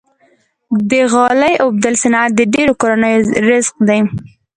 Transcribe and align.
د 0.89 0.91
غالۍ 1.11 1.53
اوبدلو 1.63 2.01
صنعت 2.03 2.31
د 2.35 2.41
ډیرو 2.53 2.73
کورنیو 2.81 3.21
رزق 3.49 3.75
دی۔ 3.87 3.99